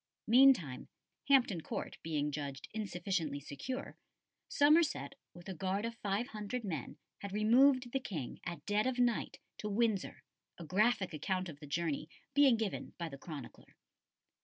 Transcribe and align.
Meantime, 0.25 0.87
Hampton 1.27 1.61
Court 1.61 1.99
being 2.01 2.31
judged 2.31 2.67
insufficiently 2.73 3.39
secure, 3.39 3.95
Somerset, 4.49 5.13
with 5.35 5.47
a 5.47 5.53
guard 5.53 5.85
of 5.85 5.93
five 5.99 6.29
hundred 6.29 6.63
men, 6.63 6.97
had 7.19 7.31
removed 7.31 7.91
the 7.91 7.99
King, 7.99 8.39
at 8.43 8.65
dead 8.65 8.87
of 8.87 8.97
night, 8.97 9.37
to 9.59 9.69
Windsor, 9.69 10.23
a 10.57 10.65
graphic 10.65 11.13
account 11.13 11.49
of 11.49 11.59
the 11.59 11.67
journey 11.67 12.09
being 12.33 12.57
given 12.57 12.95
by 12.97 13.09
the 13.09 13.17
chronicler. 13.19 13.75